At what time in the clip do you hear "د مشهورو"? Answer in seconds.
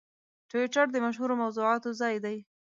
0.91-1.39